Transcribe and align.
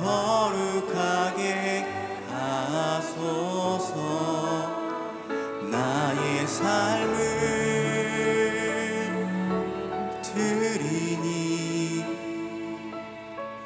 거룩하게 0.00 1.84
하소서. 2.32 3.92
나의 5.70 6.46
삶을 6.46 7.10
드리니 10.22 12.04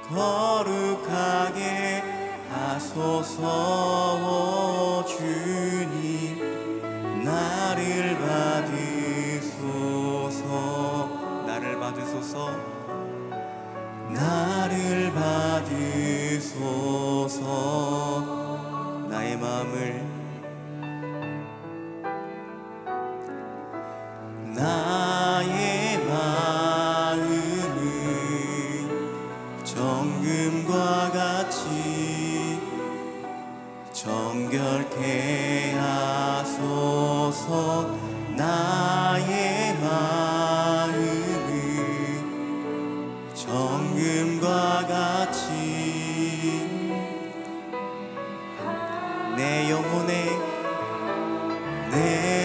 거룩하게 0.08 2.02
하소서. 2.50 3.44
주님 5.06 7.22
나를 7.24 8.18
받으소서. 8.18 9.62
나를 11.46 11.78
받으소서. 11.78 12.74
나를 14.10 15.13
받으소서. 16.64 17.44
나의 19.08 19.36
마음을 19.38 20.03
내 49.36 49.70
영혼에 49.70 50.38
내 51.90 52.43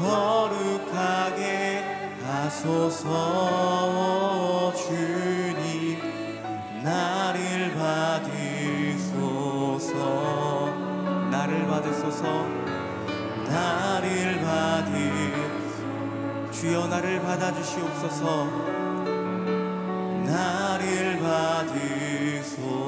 거룩하게 0.00 1.84
하소서 2.24 3.12
주님 4.74 5.98
나를 6.82 7.74
받으소서. 7.74 8.34
나를 11.30 11.66
받으소서. 11.66 12.46
나를 13.46 14.40
받으 14.40 14.90
주여 16.50 16.86
나를 16.86 17.20
받아주시옵소서. 17.20 18.46
나를 20.24 21.18
받으소서 21.20 22.80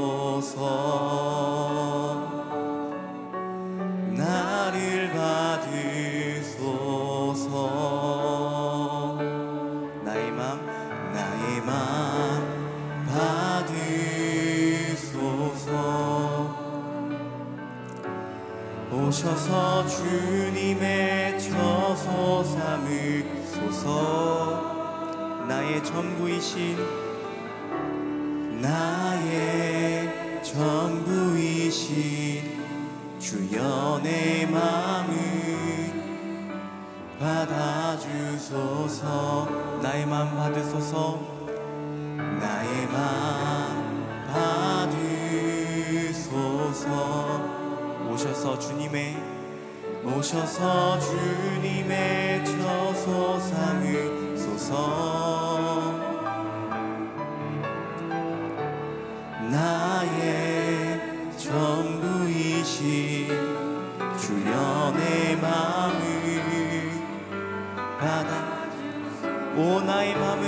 오셔서 19.32 19.86
주님의 19.86 21.38
처소 21.40 22.44
삼으소서. 22.44 23.92
나의 25.48 25.82
전부이신 25.82 26.76
나의 28.60 30.42
전부이신 30.42 31.82
주여 33.18 34.00
내 34.02 34.44
마음을 34.46 35.14
받아주소서. 37.18 38.58
나의 39.82 40.04
마음 40.06 40.36
받으소서. 40.36 41.20
나의 42.38 42.86
마음 42.88 44.04
받으소서 46.62 47.61
오셔서 48.12 48.58
주님의 48.58 49.16
오셔서 50.04 50.98
주님의 50.98 52.44
처소 52.44 53.40
삼으소서 53.40 54.76
나의 59.50 61.00
전부이신 61.38 63.28
주여 64.18 64.92
내 64.94 65.34
마음을 65.36 66.90
받아 67.98 68.68
오 69.56 69.80
나의 69.80 70.14
마음을 70.16 70.46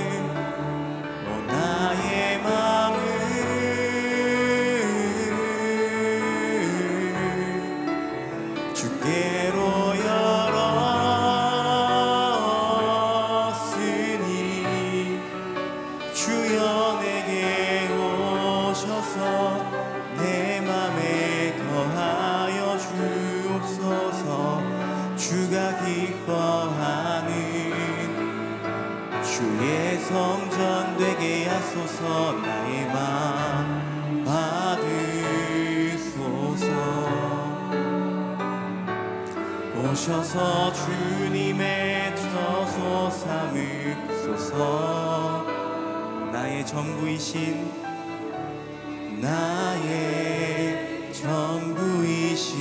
오 1.27 1.31
나의 1.47 2.43
마음을 2.43 3.04
성전 30.15 30.97
되게 30.97 31.47
하소서 31.49 32.35
나의 32.35 32.87
맘 32.87 34.23
받으소서. 34.25 34.87
오셔서 39.77 40.73
주님의 40.73 42.15
처소 42.15 43.11
삼으소서. 43.11 44.55
나의 46.33 46.65
전부이신 46.65 47.73
나의 49.21 51.13
전부이신 51.13 52.55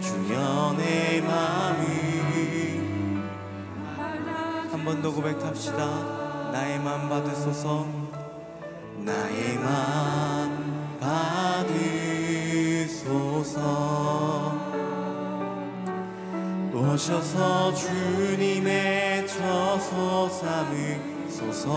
주여 0.00 0.74
내 0.78 1.20
마음을 1.22 1.90
한 4.70 4.84
번 4.84 5.02
더 5.02 5.10
고백합시다 5.12 6.19
나의 6.52 6.78
맘 6.80 7.08
받으소서. 7.08 7.86
맘 9.58 10.98
받으소서. 12.90 13.60
오셔서 16.74 17.72
주님의 17.74 19.26
처소 19.28 20.28
삼으소서. 20.28 21.68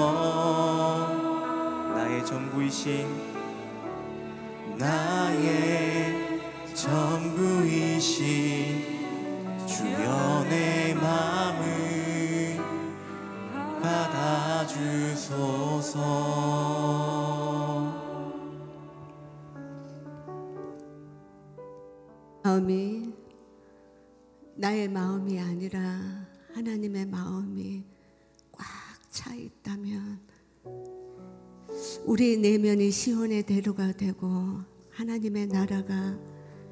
나의 1.95 2.25
전부이신 2.25 3.07
나의 4.77 6.41
전부이신 6.73 8.03
내 10.49 10.93
마음을 10.95 12.02
받아주소서. 13.83 15.43
마음이 22.43 23.13
나의 24.55 24.87
마음이 24.87 25.39
아니라 25.39 25.79
하나님의 26.53 27.05
마음이 27.07 27.83
꽉 28.51 28.65
차 29.09 29.33
있다면 29.33 30.19
우리 32.05 32.37
내면이 32.37 32.91
시온의 32.91 33.43
대로가 33.43 33.91
되고 33.91 34.27
하나님의 34.91 35.47
나라가 35.47 36.17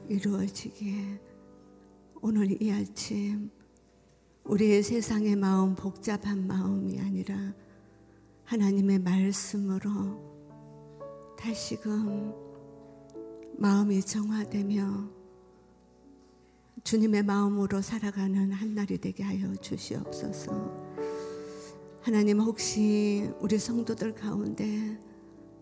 이루어지기에 0.10 1.20
오늘 2.22 2.62
이 2.62 2.72
아침 2.72 3.50
우리의 4.44 4.84
세상의 4.84 5.36
마음 5.36 5.76
복잡한 5.76 6.48
마음이 6.48 7.00
아니라 7.00 7.54
하나님의 8.46 9.00
말씀으로 9.00 10.20
다시금 11.38 12.34
마음이 13.58 14.02
정화되며 14.02 15.10
주님의 16.84 17.24
마음으로 17.24 17.82
살아가는 17.82 18.52
한 18.52 18.76
날이 18.76 18.98
되게 18.98 19.24
하여 19.24 19.56
주시옵소서. 19.56 20.92
하나님 22.02 22.40
혹시 22.40 23.30
우리 23.40 23.60
성도들 23.60 24.16
가운데 24.16 25.00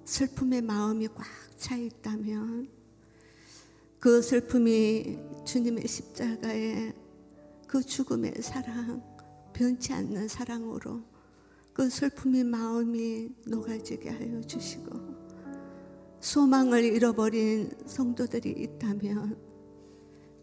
슬픔의 0.05 0.61
마음이 0.61 1.07
꽉 1.09 1.25
차 1.59 1.75
있다면 1.75 2.69
그 3.99 4.21
슬픔이 4.21 5.19
주님의 5.45 5.85
십자가에 5.87 6.93
그 7.69 7.83
죽음의 7.83 8.33
사랑, 8.41 9.03
변치 9.53 9.93
않는 9.93 10.27
사랑으로 10.27 11.03
그 11.71 11.87
슬픔이 11.87 12.43
마음이 12.43 13.29
녹아지게 13.45 14.09
하여 14.09 14.41
주시고 14.41 14.89
소망을 16.19 16.83
잃어버린 16.83 17.69
성도들이 17.85 18.49
있다면 18.49 19.37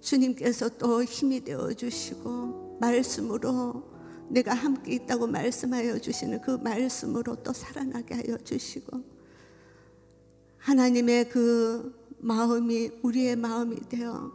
주님께서 0.00 0.69
또 0.78 1.02
힘이 1.02 1.43
되어 1.43 1.73
주시고 1.73 2.78
말씀으로 2.81 3.82
내가 4.28 4.55
함께 4.55 4.94
있다고 4.94 5.26
말씀하여 5.26 5.99
주시는 5.99 6.43
그 6.43 6.52
말씀으로 6.52 7.43
또 7.43 7.52
살아나게 7.52 8.14
하여 8.14 8.38
주시고 8.38 9.02
하나님의 10.58 11.28
그 11.28 11.93
마음이 12.19 13.00
우리의 13.02 13.35
마음이 13.35 13.80
되어 13.88 14.30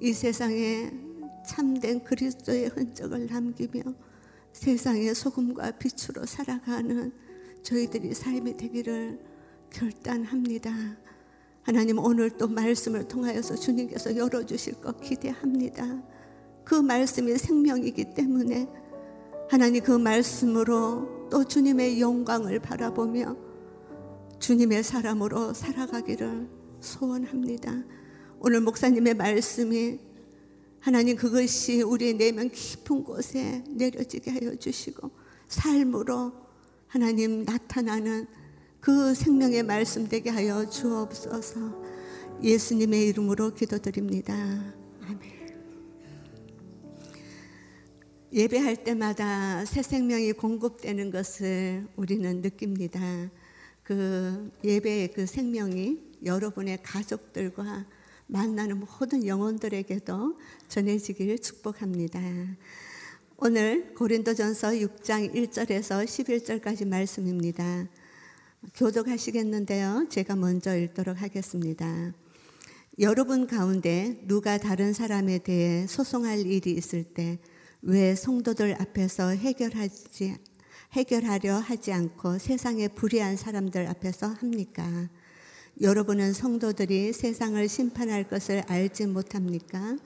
이 0.00 0.12
세상에 0.12 1.07
참된 1.48 2.04
그리스도의 2.04 2.68
흔적을 2.68 3.26
남기며 3.26 3.94
세상의 4.52 5.14
소금과 5.14 5.72
빛으로 5.72 6.26
살아가는 6.26 7.10
저희들이 7.62 8.12
삶이 8.12 8.58
되기를 8.58 9.18
결단합니다. 9.70 10.70
하나님 11.62 11.98
오늘 11.98 12.30
또 12.30 12.48
말씀을 12.48 13.08
통하여서 13.08 13.56
주님께서 13.56 14.14
열어주실 14.14 14.80
것 14.82 15.00
기대합니다. 15.00 16.02
그 16.64 16.74
말씀이 16.74 17.36
생명이기 17.38 18.12
때문에 18.12 18.68
하나님 19.48 19.82
그 19.82 19.92
말씀으로 19.92 21.28
또 21.30 21.44
주님의 21.44 21.98
영광을 21.98 22.58
바라보며 22.60 23.36
주님의 24.38 24.82
사람으로 24.82 25.54
살아가기를 25.54 26.46
소원합니다. 26.80 27.84
오늘 28.38 28.60
목사님의 28.60 29.14
말씀이 29.14 30.07
하나님 30.80 31.16
그것이 31.16 31.82
우리의 31.82 32.14
내면 32.14 32.50
깊은 32.50 33.04
곳에 33.04 33.64
내려지게 33.68 34.30
하여 34.30 34.54
주시고 34.56 35.10
삶으로 35.48 36.32
하나님 36.86 37.42
나타나는 37.42 38.26
그 38.80 39.14
생명의 39.14 39.62
말씀 39.64 40.08
되게 40.08 40.30
하여 40.30 40.68
주옵소서 40.68 41.88
예수님의 42.42 43.08
이름으로 43.08 43.52
기도드립니다. 43.54 44.34
아멘. 45.02 45.20
예배할 48.32 48.84
때마다 48.84 49.64
새 49.64 49.82
생명이 49.82 50.32
공급되는 50.32 51.10
것을 51.10 51.88
우리는 51.96 52.40
느낍니다. 52.40 53.00
그 53.82 54.52
예배의 54.62 55.12
그 55.12 55.26
생명이 55.26 55.98
여러분의 56.24 56.78
가족들과 56.82 57.86
만나는 58.28 58.80
모든 58.80 59.26
영혼들에게도 59.26 60.38
전해지기를 60.68 61.40
축복합니다. 61.40 62.20
오늘 63.38 63.92
고린도전서 63.94 64.68
6장 64.68 65.34
1절에서 65.34 66.04
11절까지 66.04 66.86
말씀입니다. 66.86 67.88
교독하시겠는데요. 68.74 70.06
제가 70.08 70.36
먼저 70.36 70.76
읽도록 70.76 71.20
하겠습니다. 71.20 72.12
여러분 73.00 73.46
가운데 73.46 74.20
누가 74.26 74.58
다른 74.58 74.92
사람에 74.92 75.38
대해 75.38 75.86
소송할 75.86 76.46
일이 76.46 76.70
있을 76.72 77.02
때 77.02 77.38
왜 77.82 78.14
성도들 78.14 78.80
앞에서 78.80 79.28
해결하지 79.28 80.36
해결하려 80.92 81.58
하지 81.58 81.92
않고 81.92 82.38
세상의 82.38 82.90
불의한 82.94 83.36
사람들 83.36 83.86
앞에서 83.86 84.28
합니까? 84.28 85.08
여러분은 85.80 86.32
성도들이 86.32 87.12
세상을 87.12 87.68
심판할 87.68 88.24
것을 88.24 88.64
알지 88.66 89.06
못합니까? 89.06 89.96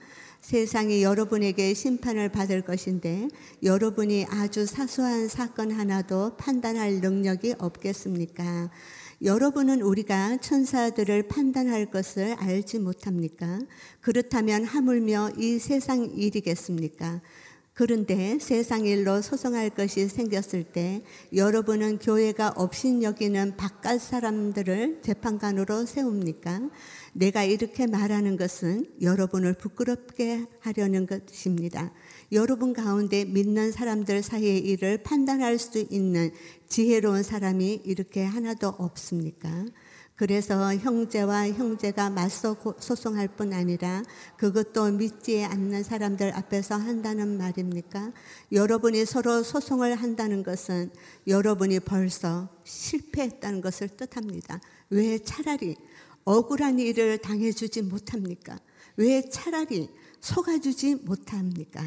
세상이 0.41 1.01
여러분에게 1.01 1.73
심판을 1.73 2.29
받을 2.29 2.61
것인데 2.61 3.27
여러분이 3.63 4.27
아주 4.29 4.67
사소한 4.67 5.27
사건 5.27 5.71
하나도 5.71 6.37
판단할 6.37 6.99
능력이 7.01 7.55
없겠습니까? 7.57 8.69
여러분은 9.23 9.81
우리가 9.81 10.37
천사들을 10.37 11.27
판단할 11.27 11.87
것을 11.89 12.35
알지 12.37 12.77
못합니까? 12.77 13.59
그렇다면 13.99 14.65
하물며 14.65 15.31
이 15.37 15.57
세상 15.57 16.05
일이겠습니까? 16.05 17.19
그런데 17.75 18.37
세상 18.39 18.85
일로 18.85 19.23
소송할 19.23 19.71
것이 19.71 20.07
생겼을 20.07 20.63
때 20.63 21.03
여러분은 21.35 21.97
교회가 21.97 22.53
없인 22.55 23.01
여기는 23.01 23.57
바깥 23.57 23.99
사람들을 23.99 25.01
재판관으로 25.01 25.87
세웁니까? 25.87 26.69
내가 27.13 27.43
이렇게 27.43 27.87
말하는 27.87 28.37
것은 28.37 28.85
여러분을 29.01 29.55
부끄럽게 29.55 30.45
하려는 30.59 31.07
것입니다. 31.07 31.91
여러분 32.31 32.73
가운데 32.73 33.25
믿는 33.25 33.71
사람들 33.71 34.21
사이의 34.21 34.59
일을 34.59 34.99
판단할 35.01 35.57
수 35.57 35.79
있는 35.89 36.31
지혜로운 36.67 37.23
사람이 37.23 37.81
이렇게 37.85 38.23
하나도 38.23 38.67
없습니까? 38.67 39.65
그래서 40.23 40.73
형제와 40.73 41.49
형제가 41.49 42.09
맞서 42.09 42.53
고- 42.53 42.75
소송할 42.79 43.27
뿐 43.27 43.51
아니라 43.51 44.03
그것도 44.37 44.93
믿지 44.93 45.43
않는 45.43 45.83
사람들 45.83 46.33
앞에서 46.33 46.75
한다는 46.75 47.37
말입니까? 47.37 48.13
여러분이 48.53 49.03
서로 49.03 49.43
소송을 49.43 49.95
한다는 49.95 50.41
것은 50.41 50.91
여러분이 51.27 51.81
벌써 51.81 52.47
실패했다는 52.63 53.59
것을 53.59 53.89
뜻합니다. 53.89 54.61
왜 54.91 55.19
차라리 55.19 55.75
억울한 56.23 56.79
일을 56.79 57.17
당해주지 57.17 57.81
못합니까? 57.81 58.57
왜 58.95 59.29
차라리 59.29 59.89
속아주지 60.21 60.99
못합니까? 61.03 61.83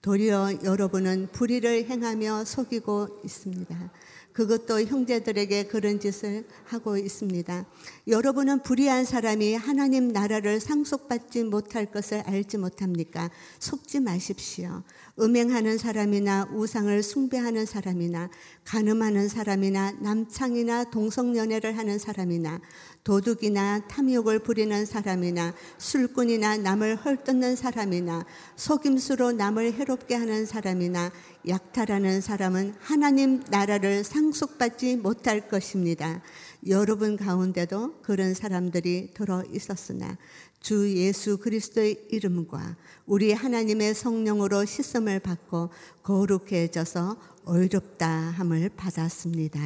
도리어 0.00 0.60
여러분은 0.64 1.28
불의를 1.32 1.84
행하며 1.90 2.46
속이고 2.46 3.20
있습니다. 3.24 3.90
그것도 4.34 4.82
형제들에게 4.82 5.68
그런 5.68 6.00
짓을 6.00 6.44
하고 6.64 6.98
있습니다. 6.98 7.64
여러분은 8.06 8.62
불의한 8.62 9.06
사람이 9.06 9.54
하나님 9.54 10.08
나라를 10.08 10.60
상속받지 10.60 11.44
못할 11.44 11.86
것을 11.86 12.20
알지 12.26 12.58
못합니까? 12.58 13.30
속지 13.58 14.00
마십시오. 14.00 14.82
음행하는 15.18 15.78
사람이나 15.78 16.48
우상을 16.52 17.02
숭배하는 17.02 17.64
사람이나 17.64 18.28
간음하는 18.64 19.28
사람이나 19.28 19.92
남창이나 20.02 20.90
동성연애를 20.90 21.78
하는 21.78 21.98
사람이나 21.98 22.60
도둑이나 23.04 23.86
탐욕을 23.88 24.40
부리는 24.40 24.84
사람이나 24.84 25.54
술꾼이나 25.78 26.58
남을 26.58 26.96
헐뜯는 26.96 27.56
사람이나 27.56 28.26
속임수로 28.56 29.32
남을 29.32 29.74
해롭게 29.74 30.14
하는 30.14 30.44
사람이나 30.44 31.10
약탈하는 31.46 32.20
사람은 32.20 32.74
하나님 32.80 33.42
나라를 33.50 34.04
상속받지 34.04 34.96
못할 34.96 35.48
것입니다. 35.48 36.22
여러분 36.66 37.16
가운데도 37.16 38.00
그런 38.00 38.32
사람들이 38.32 39.12
들어 39.14 39.42
있었으나 39.52 40.16
주 40.60 40.90
예수 40.96 41.38
그리스도의 41.38 42.08
이름과 42.10 42.76
우리 43.06 43.32
하나님의 43.32 43.94
성령으로 43.94 44.64
씻음을 44.64 45.20
받고 45.20 45.70
거룩해져서 46.02 47.18
의롭다 47.46 48.08
함을 48.08 48.70
받았습니다. 48.70 49.60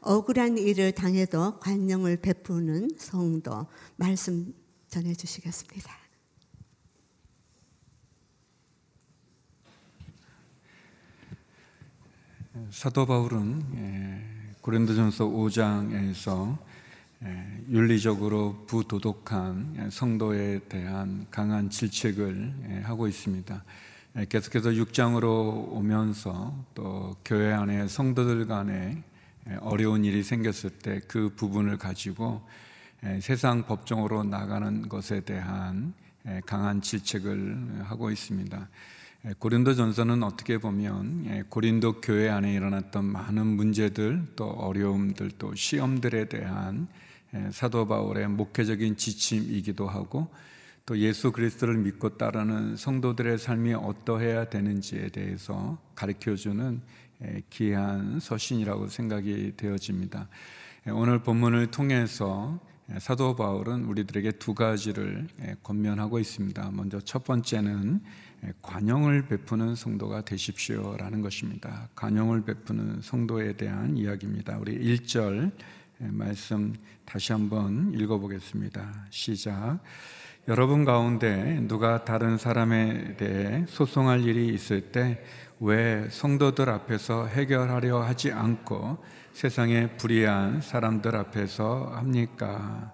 억울한 0.00 0.58
일을 0.58 0.92
당해도 0.92 1.58
관용을 1.60 2.18
베푸는 2.18 2.90
성도 2.98 3.66
말씀 3.96 4.54
전해 4.88 5.14
주시겠습니다. 5.14 5.92
사도 12.70 13.06
바울은 13.06 13.64
예, 13.76 14.37
고린도전서 14.60 15.26
5장에서 15.26 16.58
예, 17.24 17.64
윤리적으로 17.68 18.64
부도덕한 18.66 19.88
성도에 19.90 20.60
대한 20.68 21.26
강한 21.30 21.70
질책을 21.70 22.54
예, 22.70 22.80
하고 22.82 23.08
있습니다. 23.08 23.64
예, 24.16 24.24
계속해서 24.26 24.70
6장으로 24.70 25.72
오면서 25.72 26.54
또 26.74 27.16
교회 27.24 27.52
안에 27.52 27.88
성도들 27.88 28.46
간에 28.46 29.02
예, 29.48 29.54
어려운 29.60 30.04
일이 30.04 30.22
생겼을 30.22 30.70
때 30.70 31.00
그 31.08 31.30
부분을 31.34 31.76
가지고 31.78 32.42
예, 33.04 33.20
세상 33.20 33.64
법정으로 33.64 34.24
나가는 34.24 34.88
것에 34.88 35.20
대한 35.20 35.94
예, 36.26 36.40
강한 36.46 36.82
질책을 36.82 37.84
하고 37.84 38.10
있습니다. 38.10 38.68
예, 39.26 39.34
고린도전서는 39.36 40.22
어떻게 40.22 40.58
보면 40.58 41.24
예, 41.26 41.42
고린도 41.48 42.00
교회 42.00 42.28
안에 42.28 42.54
일어났던 42.54 43.04
많은 43.04 43.46
문제들 43.46 44.22
또 44.36 44.46
어려움들 44.46 45.32
또 45.38 45.54
시험들에 45.54 46.28
대한 46.28 46.86
예, 47.34 47.50
사도 47.50 47.88
바울의 47.88 48.28
목회적인 48.28 48.96
지침이기도 48.96 49.88
하고 49.88 50.28
또 50.86 50.96
예수 50.98 51.32
그리스도를 51.32 51.76
믿고 51.78 52.16
따르는 52.16 52.76
성도들의 52.76 53.38
삶이 53.38 53.74
어떠해야 53.74 54.50
되는지에 54.50 55.08
대해서 55.08 55.78
가르쳐 55.96 56.36
주는 56.36 56.80
예, 57.24 57.42
귀한 57.50 58.20
서신이라고 58.20 58.86
생각이 58.86 59.54
되어집니다. 59.56 60.28
예, 60.86 60.90
오늘 60.92 61.18
본문을 61.24 61.72
통해서 61.72 62.60
예, 62.94 63.00
사도 63.00 63.34
바울은 63.34 63.84
우리들에게 63.84 64.30
두 64.32 64.54
가지를 64.54 65.26
예, 65.42 65.56
권면하고 65.64 66.20
있습니다. 66.20 66.70
먼저 66.72 67.00
첫 67.00 67.24
번째는 67.24 68.00
예, 68.00 68.27
관용을 68.62 69.26
베푸는 69.26 69.74
성도가 69.74 70.22
되십시오라는 70.22 71.22
것입니다. 71.22 71.88
관용을 71.94 72.42
베푸는 72.44 73.00
성도에 73.02 73.54
대한 73.54 73.96
이야기입니다. 73.96 74.58
우리 74.58 74.78
1절 74.78 75.52
예, 76.00 76.06
말씀 76.06 76.74
다시 77.04 77.32
한번 77.32 77.92
읽어보겠습니다. 77.94 79.06
시작. 79.10 79.80
여러분 80.46 80.84
가운데 80.84 81.60
누가 81.68 82.04
다른 82.04 82.38
사람에 82.38 83.16
대해 83.16 83.64
소송할 83.68 84.24
일이 84.24 84.54
있을 84.54 84.92
때 84.92 85.22
왜 85.60 86.08
성도들 86.08 86.68
앞에서 86.70 87.26
해결하려 87.26 88.00
하지 88.00 88.30
않고 88.30 88.98
세상의 89.32 89.96
불의한 89.96 90.60
사람들 90.60 91.16
앞에서 91.16 91.92
합니까? 91.94 92.92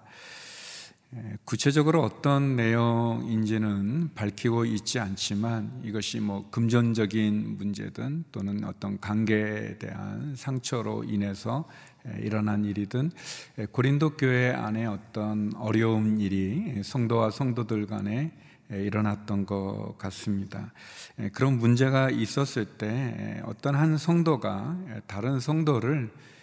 예, 1.17 1.37
구체적으로 1.45 2.01
어떤 2.03 2.57
내용인지는 2.57 4.09
밝히고 4.15 4.65
있지 4.65 4.99
않지만 4.99 5.81
이것이 5.83 6.19
뭐 6.19 6.49
금전적인 6.51 7.55
문제든 7.57 8.25
또는 8.33 8.65
어떤 8.65 8.99
관계에 8.99 9.77
대한 9.77 10.35
상처로 10.35 11.05
인해서 11.05 11.69
예, 12.07 12.21
일어난 12.21 12.65
일이든 12.65 13.11
예, 13.59 13.65
고린도 13.65 14.17
교회 14.17 14.51
안에 14.51 14.85
어떤 14.87 15.53
어려운 15.55 16.19
일이 16.19 16.81
성도와 16.83 17.31
성도들 17.31 17.87
간에 17.87 18.33
예, 18.73 18.83
일어났던 18.83 19.45
것 19.45 19.95
같습니다. 19.97 20.73
예, 21.19 21.29
그런 21.29 21.57
문제가 21.59 22.09
있었을 22.09 22.65
때 22.65 22.87
예, 22.87 23.41
어떤 23.45 23.75
한 23.75 23.97
성도가 23.97 24.77
예, 24.89 25.01
다른 25.07 25.39
성도를 25.39 26.09
예, 26.11 26.34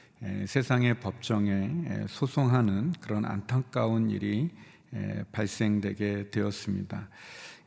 세상의 0.46 1.00
법정에 1.00 1.50
예, 1.88 2.06
소송하는 2.08 2.92
그런 3.00 3.24
안타까운 3.24 4.08
일이 4.10 4.50
예, 4.94 5.24
발생되게 5.32 6.30
되었습니다. 6.30 7.08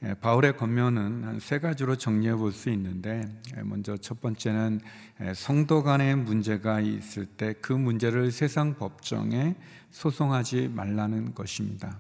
예, 0.04 0.14
바울의 0.14 0.56
권면은 0.58 1.24
한 1.24 1.40
세 1.40 1.60
가지로 1.60 1.98
정리해 1.98 2.34
볼 2.36 2.52
수 2.54 2.70
있는데 2.70 3.28
예, 3.58 3.62
먼저 3.64 3.98
첫 3.98 4.22
번째는 4.22 4.80
예, 5.22 5.34
성도 5.34 5.84
간의 5.84 6.16
문제가 6.16 6.80
있을 6.80 7.26
때 7.26 7.54
그 7.62 7.74
문제를 7.74 8.32
세상 8.32 8.76
법정에 8.76 9.56
소송하지 9.92 10.70
말라는 10.70 11.34
것입니다. 11.34 11.98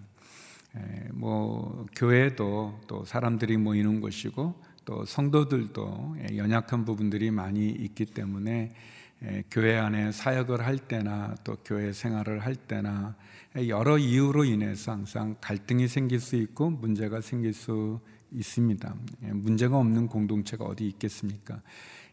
에, 0.78 1.10
뭐 1.14 1.86
교회도 1.96 2.82
또 2.88 3.04
사람들이 3.06 3.58
모이는 3.58 4.00
곳이고 4.00 4.56
또 4.86 5.04
성도들도 5.06 6.16
에, 6.20 6.38
연약한 6.38 6.86
부분들이 6.86 7.32
많이 7.32 7.70
있기 7.70 8.06
때문에 8.06 8.52
에, 8.54 8.74
교회 9.50 9.78
안에 9.78 10.12
사역을 10.12 10.66
할 10.66 10.78
때나 10.78 11.36
또 11.44 11.58
교회 11.64 11.94
생활을 11.94 12.40
할 12.40 12.56
때나 12.56 13.16
에, 13.56 13.68
여러 13.70 13.98
이유로 13.98 14.46
인해서 14.46 14.92
항상 14.92 15.36
갈등이 15.42 15.88
생길 15.88 16.20
수 16.20 16.36
있고 16.36 16.70
문제가 16.70 17.22
생길 17.22 17.54
수 17.54 18.00
있습니다. 18.32 18.96
에, 19.24 19.28
문제가 19.34 19.78
없는 19.78 20.08
공동체가 20.08 20.66
어디 20.66 20.88
있겠습니까? 20.88 21.62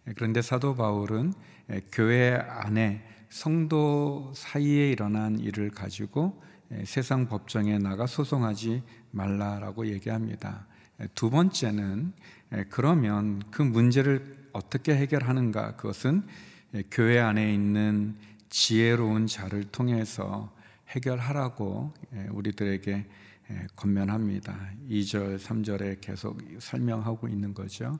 에, 0.06 0.12
그런데 0.14 0.40
사도 0.42 0.74
바울은 0.74 1.32
에, 1.70 1.80
교회 1.90 2.34
안에 2.34 3.02
성도 3.32 4.30
사이에 4.34 4.90
일어난 4.90 5.38
일을 5.38 5.70
가지고 5.70 6.42
예, 6.72 6.84
세상 6.84 7.28
법정에 7.28 7.78
나가 7.78 8.06
소송하지 8.06 8.82
말라라고 9.10 9.86
얘기합니다. 9.86 10.66
예, 11.00 11.08
두 11.14 11.30
번째는 11.30 12.12
예, 12.54 12.64
그러면 12.68 13.42
그 13.50 13.62
문제를 13.62 14.48
어떻게 14.52 14.94
해결하는가? 14.94 15.76
그것은 15.76 16.24
예, 16.26 16.51
교회 16.90 17.18
안에 17.18 17.52
있는 17.52 18.16
지혜로운 18.48 19.26
자를 19.26 19.64
통해서 19.64 20.52
해결하라고 20.88 21.92
예, 22.14 22.28
우리들에게 22.30 23.06
예, 23.50 23.66
권면합니다. 23.76 24.70
2절, 24.88 25.38
3절에 25.38 26.00
계속 26.00 26.40
설명하고 26.58 27.28
있는 27.28 27.54
거죠. 27.54 27.98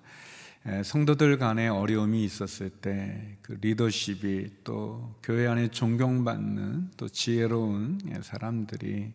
예, 0.66 0.82
성도들 0.82 1.38
간에 1.38 1.68
어려움이 1.68 2.24
있었을 2.24 2.70
때 2.70 3.38
그 3.52 3.58
리더십이 3.60 4.48
또 4.64 5.14
교회 5.22 5.46
안에 5.46 5.68
존경받는 5.68 6.92
또 6.96 7.08
지혜로운 7.08 8.00
예, 8.14 8.22
사람들이 8.22 8.92
예, 8.92 9.12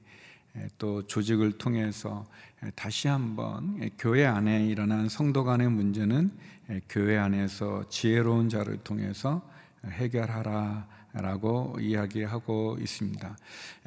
또 0.78 1.06
조직을 1.06 1.58
통해서 1.58 2.26
예, 2.64 2.72
다시 2.72 3.08
한번 3.08 3.78
예, 3.82 3.90
교회 3.98 4.26
안에 4.26 4.66
일어난 4.66 5.10
성도 5.10 5.44
간의 5.44 5.70
문제는 5.70 6.32
예, 6.70 6.82
교회 6.90 7.18
안에서 7.18 7.88
지혜로운 7.90 8.50
자를 8.50 8.78
통해서 8.78 9.48
해결하라 9.86 10.88
라고 11.14 11.78
이야기하고 11.80 12.78
있습니다. 12.80 13.38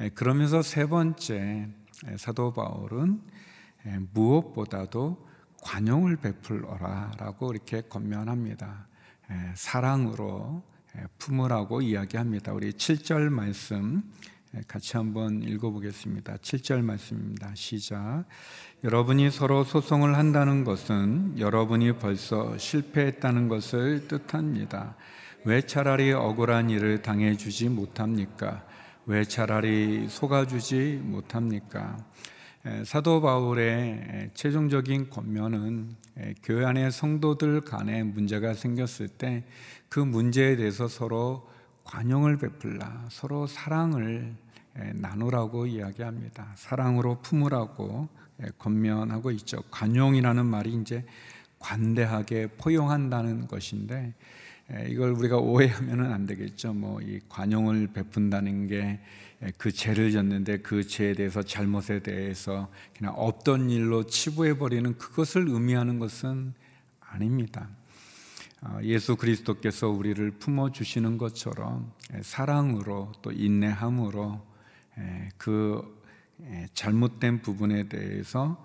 예, 0.01 0.09
그러면서 0.09 0.61
세 0.61 0.85
번째 0.87 1.67
예, 2.07 2.17
사도 2.17 2.53
바울은 2.53 3.21
예, 3.87 3.99
무엇보다도 4.13 5.27
관용을 5.61 6.17
베풀어라 6.17 7.11
라고 7.17 7.51
이렇게 7.51 7.81
권면합니다. 7.81 8.87
예, 9.31 9.53
사랑으로 9.55 10.63
예, 10.97 11.05
품으라고 11.17 11.81
이야기합니다. 11.81 12.53
우리 12.53 12.71
7절 12.71 13.29
말씀 13.29 14.03
같이 14.67 14.97
한번 14.97 15.43
읽어보겠습니다. 15.43 16.37
7절 16.37 16.81
말씀입니다. 16.83 17.51
시작. 17.55 18.25
여러분이 18.83 19.31
서로 19.31 19.63
소송을 19.63 20.17
한다는 20.17 20.63
것은 20.63 21.39
여러분이 21.39 21.97
벌써 21.97 22.57
실패했다는 22.57 23.47
것을 23.47 24.07
뜻합니다. 24.07 24.95
왜 25.45 25.61
차라리 25.61 26.11
억울한 26.11 26.69
일을 26.69 27.01
당해주지 27.01 27.69
못합니까? 27.69 28.65
왜 29.05 29.23
차라리 29.23 30.07
속아주지 30.07 31.01
못합니까? 31.03 31.97
사도 32.85 33.21
바울의 33.21 34.31
최종적인 34.35 35.09
권면은 35.09 35.95
교회 36.43 36.65
안에 36.65 36.91
성도들 36.91 37.61
간에 37.61 38.03
문제가 38.03 38.53
생겼을 38.53 39.07
때 39.07 39.43
그 39.91 39.99
문제에 39.99 40.55
대해서 40.55 40.87
서로 40.87 41.49
관용을 41.83 42.37
베풀라, 42.37 43.07
서로 43.09 43.47
사랑을 43.47 44.33
나누라고 44.93 45.65
이야기합니다. 45.65 46.53
사랑으로 46.55 47.21
품으라고 47.21 48.07
권면하고 48.57 49.31
있죠. 49.31 49.61
관용이라는 49.71 50.45
말이 50.45 50.73
이제 50.73 51.05
관대하게 51.59 52.47
포용한다는 52.57 53.47
것인데 53.47 54.13
이걸 54.87 55.11
우리가 55.11 55.37
오해하면 55.37 56.11
안 56.11 56.25
되겠죠. 56.25 56.73
뭐 56.73 57.01
이 57.01 57.19
관용을 57.29 57.87
베푼다는 57.93 58.67
게 58.67 58.99
그 59.57 59.71
죄를 59.71 60.11
졌는데 60.11 60.59
그 60.59 60.85
죄에 60.85 61.13
대해서 61.13 61.41
잘못에 61.41 62.01
대해서 62.03 62.69
그냥 62.95 63.13
없던 63.17 63.71
일로 63.71 64.05
치부해 64.05 64.57
버리는 64.57 64.95
그것을 64.97 65.47
의미하는 65.47 65.97
것은 65.97 66.53
아닙니다. 66.99 67.67
어, 68.63 68.79
예수 68.83 69.15
그리스도께서 69.15 69.89
우리를 69.89 70.31
품어 70.31 70.71
주시는 70.71 71.17
것처럼 71.17 71.91
사랑으로 72.21 73.11
또 73.21 73.31
인내함으로 73.31 74.39
그 75.37 76.01
잘못된 76.73 77.41
부분에 77.41 77.89
대해서 77.89 78.63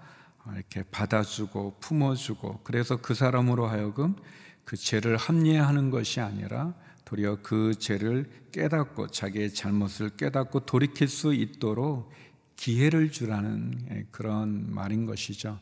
이렇게 0.55 0.83
받아주고 0.91 1.77
품어주고 1.81 2.61
그래서 2.63 2.97
그 2.99 3.15
사람으로 3.15 3.67
하여금 3.67 4.17
그 4.65 4.77
죄를 4.77 5.17
합리화하는 5.17 5.91
것이 5.91 6.21
아니라 6.21 6.75
도리어 7.07 7.39
그 7.43 7.75
죄를 7.79 8.29
깨닫고 8.53 9.09
자기의 9.09 9.55
잘못을 9.55 10.11
깨닫고 10.11 10.67
돌이킬 10.67 11.09
수 11.09 11.33
있도록 11.33 12.11
기회를 12.57 13.13
주라는 13.13 14.09
그런 14.11 14.75
말인 14.75 15.07
것이죠. 15.07 15.61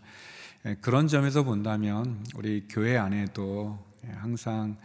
그런 0.81 1.07
점에서 1.07 1.43
본다면 1.43 2.25
우리 2.35 2.67
교회 2.69 2.97
안에도 2.97 3.94
항상 4.13 4.77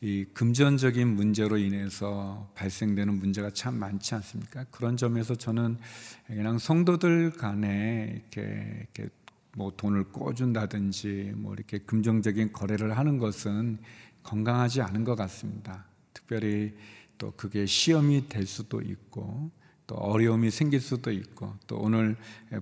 이 0.00 0.24
금전적인 0.32 1.08
문제로 1.08 1.56
인해서 1.56 2.50
발생되는 2.54 3.18
문제가 3.18 3.50
참 3.50 3.78
많지 3.78 4.14
않습니까? 4.14 4.64
그런 4.70 4.96
점에서 4.96 5.34
저는 5.34 5.78
그냥 6.26 6.58
성도들 6.58 7.32
간에 7.32 8.22
이렇게, 8.32 8.88
이렇게 8.94 9.10
뭐 9.56 9.72
돈을 9.76 10.12
꿔준다든지 10.12 11.32
뭐 11.36 11.54
이렇게 11.54 11.78
금전적인 11.78 12.52
거래를 12.52 12.96
하는 12.98 13.18
것은 13.18 13.78
건강하지 14.22 14.82
않은 14.82 15.04
것 15.04 15.14
같습니다. 15.16 15.86
특별히 16.12 16.74
또 17.18 17.32
그게 17.32 17.64
시험이 17.64 18.28
될 18.28 18.46
수도 18.46 18.82
있고 18.82 19.50
또 19.86 19.94
어려움이 19.94 20.50
생길 20.50 20.80
수도 20.80 21.12
있고 21.12 21.54
또 21.66 21.78
오늘 21.78 22.16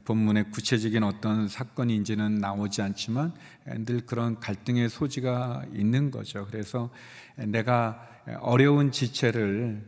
본문의 0.04 0.50
구체적인 0.50 1.02
어떤 1.02 1.48
사건인지는 1.48 2.38
나오지 2.38 2.82
않지만 2.82 3.32
늘 3.86 4.00
그런 4.04 4.38
갈등의 4.40 4.88
소지가 4.90 5.64
있는 5.72 6.10
거죠. 6.10 6.46
그래서 6.50 6.90
내가 7.36 8.06
어려운 8.40 8.92
지체를 8.92 9.82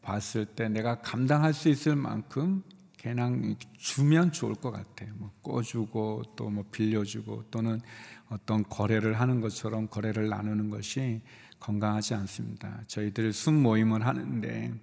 봤을 0.00 0.44
때 0.44 0.68
내가 0.68 1.00
감당할 1.00 1.52
수 1.52 1.68
있을 1.68 1.96
만큼 1.96 2.62
그냥 3.00 3.56
주면 3.78 4.30
좋을 4.30 4.54
것 4.54 4.70
같아요. 4.70 5.12
뭐 5.16 5.32
꺼주고 5.42 6.22
또 6.36 6.50
뭐 6.50 6.64
빌려주고 6.70 7.44
또는 7.50 7.80
어떤 8.28 8.62
거래를 8.62 9.20
하는 9.20 9.40
것처럼 9.40 9.88
거래를 9.88 10.28
나누는 10.28 10.70
것이 10.70 11.20
건강하지 11.62 12.14
않습니다. 12.14 12.80
저희들 12.88 13.32
순 13.32 13.62
모임을 13.62 14.04
하는데 14.04 14.74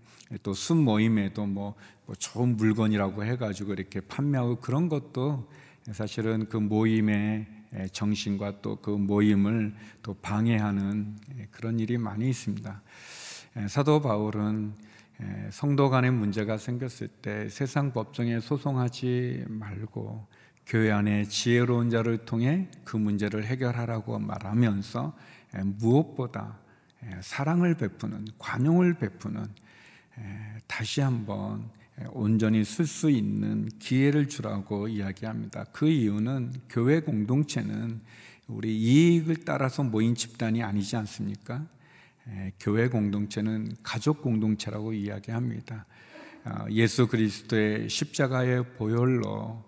또순 0.43 0.77
모임에도 0.77 1.45
뭐, 1.45 1.75
뭐 2.05 2.15
좋은 2.15 2.55
물건이라고 2.55 3.25
해가지고 3.25 3.73
이렇게 3.73 3.99
판매하고 3.99 4.61
그런 4.61 4.87
것도 4.87 5.49
사실은 5.91 6.47
그 6.47 6.55
모임의 6.57 7.47
정신과 7.91 8.61
또 8.61 8.77
그 8.81 8.91
모임을 8.91 9.75
또 10.01 10.13
방해하는 10.15 11.17
그런 11.51 11.79
일이 11.79 11.97
많이 11.97 12.29
있습니다. 12.29 12.81
사도 13.67 14.01
바울은 14.01 14.73
예, 15.21 15.49
성도 15.51 15.89
간의 15.89 16.11
문제가 16.11 16.57
생겼을 16.57 17.09
때 17.09 17.49
세상 17.49 17.91
법정에 17.91 18.39
소송하지 18.39 19.43
말고 19.49 20.25
교회 20.65 20.91
안에 20.91 21.25
지혜로운 21.25 21.89
자를 21.89 22.19
통해 22.19 22.69
그 22.85 22.95
문제를 22.95 23.45
해결하라고 23.45 24.17
말하면서 24.17 25.13
예, 25.57 25.63
무엇보다 25.63 26.59
예, 26.63 26.68
사랑을 27.21 27.75
베푸는 27.75 28.27
관용을 28.37 28.95
베푸는 28.95 29.47
다시 30.67 31.01
한번 31.01 31.69
온전히 32.11 32.63
쓸 32.63 32.85
수 32.85 33.09
있는 33.09 33.69
기회를 33.79 34.29
주라고 34.29 34.87
이야기합니다. 34.87 35.65
그 35.71 35.87
이유는 35.87 36.53
교회 36.69 37.01
공동체는 37.01 38.01
우리 38.47 38.77
이익을 38.77 39.43
따라서 39.45 39.83
모인 39.83 40.15
집단이 40.15 40.63
아니지 40.63 40.95
않습니까? 40.95 41.67
교회 42.59 42.87
공동체는 42.87 43.75
가족 43.83 44.21
공동체라고 44.21 44.93
이야기합니다. 44.93 45.85
아, 46.43 46.65
예수 46.71 47.07
그리스도의 47.07 47.89
십자가의 47.89 48.75
보혈로 48.77 49.63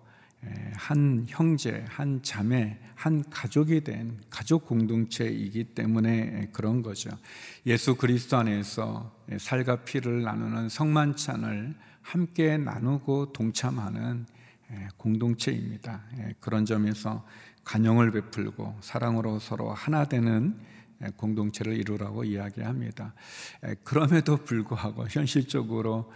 한 0.74 1.24
형제, 1.28 1.84
한 1.88 2.20
자매, 2.22 2.78
한 2.94 3.22
가족이 3.30 3.82
된 3.82 4.20
가족 4.28 4.66
공동체이기 4.66 5.64
때문에 5.74 6.48
그런 6.52 6.82
거죠. 6.82 7.10
예수 7.66 7.96
그리스도 7.96 8.38
안에서 8.38 9.16
살과 9.38 9.84
피를 9.84 10.22
나누는 10.22 10.68
성만찬을 10.68 11.74
함께 12.00 12.56
나누고 12.56 13.32
동참하는 13.32 14.26
공동체입니다. 14.96 16.02
그런 16.40 16.64
점에서 16.64 17.24
간영을 17.64 18.10
베풀고 18.10 18.78
사랑으로 18.80 19.38
서로 19.38 19.72
하나 19.72 20.04
되는 20.04 20.58
공동체를 21.16 21.76
이루라고 21.76 22.24
이야기합니다. 22.24 23.14
그럼에도 23.84 24.36
불구하고 24.38 25.06
현실적으로 25.08 26.12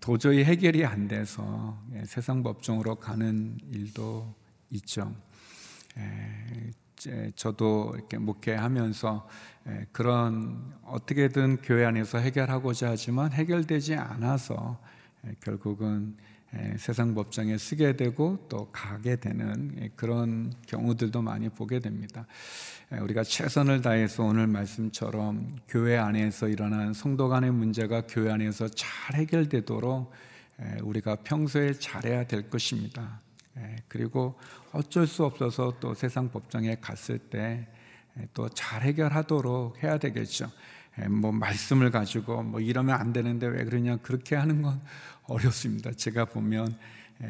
도저히 0.00 0.44
해결이 0.44 0.84
안 0.86 1.06
돼서 1.08 1.78
세상 2.06 2.42
법정으로 2.42 2.96
가는 2.96 3.58
일도 3.70 4.34
있죠. 4.70 5.14
저도 7.34 7.92
이렇게 7.94 8.18
목회하면서 8.18 9.28
그런 9.92 10.74
어떻게든 10.84 11.58
교회 11.62 11.84
안에서 11.84 12.18
해결하고자 12.18 12.90
하지만 12.90 13.32
해결되지 13.32 13.94
않아서 13.96 14.80
결국은 15.40 16.16
세상 16.78 17.14
법정에 17.14 17.56
쓰게 17.56 17.96
되고 17.96 18.46
또 18.48 18.68
가게 18.72 19.16
되는 19.16 19.90
그런 19.96 20.52
경우들도 20.66 21.22
많이 21.22 21.48
보게 21.48 21.78
됩니다. 21.78 22.26
우리가 22.90 23.22
최선을 23.22 23.82
다해서 23.82 24.24
오늘 24.24 24.46
말씀처럼 24.46 25.56
교회 25.68 25.96
안에서 25.96 26.48
일어난 26.48 26.92
성도 26.92 27.28
간의 27.28 27.52
문제가 27.52 28.02
교회 28.08 28.32
안에서 28.32 28.68
잘 28.68 29.16
해결되도록 29.16 30.10
우리가 30.82 31.16
평소에 31.16 31.74
잘해야 31.74 32.26
될 32.26 32.50
것입니다. 32.50 33.20
그리고 33.88 34.38
어쩔 34.72 35.06
수 35.06 35.24
없어서 35.24 35.74
또 35.80 35.94
세상 35.94 36.30
법정에 36.30 36.76
갔을 36.80 37.18
때 37.18 37.68
또 38.34 38.48
잘 38.48 38.82
해결하도록 38.82 39.82
해야 39.82 39.98
되겠죠. 39.98 40.50
뭐 41.08 41.32
말씀을 41.32 41.90
가지고 41.90 42.42
뭐 42.42 42.60
이러면 42.60 42.98
안 42.98 43.12
되는데 43.12 43.46
왜 43.46 43.64
그러냐 43.64 43.96
그렇게 43.98 44.36
하는 44.36 44.62
건 44.62 44.80
어렵습니다. 45.24 45.92
제가 45.92 46.24
보면 46.26 46.76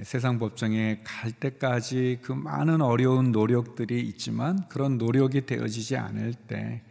세상 0.03 0.38
법정에 0.38 1.01
갈 1.05 1.33
때까지 1.33 2.20
그 2.23 2.33
많은 2.33 2.81
어려운 2.81 3.33
노력들이 3.33 4.01
있지만 4.01 4.68
그런 4.68 4.99
노력이 4.99 5.46
되어지지 5.46 5.96
않을 5.96 6.35
때 6.35 6.83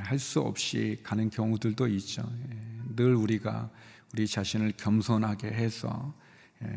할 0.00 0.18
수 0.18 0.40
없이 0.40 0.98
가는 1.02 1.28
경우들도 1.28 1.86
있죠. 1.88 2.22
늘 2.94 3.14
우리가 3.14 3.70
우리 4.12 4.26
자신을 4.26 4.72
겸손하게 4.76 5.48
해서 5.48 6.14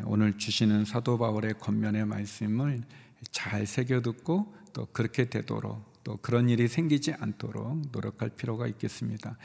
오늘 0.04 0.36
주시는 0.36 0.84
사도 0.84 1.16
바울의 1.16 1.54
권면의 1.58 2.04
말씀을 2.04 2.82
잘 3.30 3.66
새겨 3.66 4.02
듣고 4.02 4.54
또 4.72 4.86
그렇게 4.92 5.30
되도록 5.30 5.89
또 6.04 6.16
그런 6.22 6.48
일이 6.48 6.68
생기지 6.68 7.12
않도록 7.12 7.82
노력할 7.92 8.30
필요가 8.30 8.66
있겠습니다. 8.66 9.36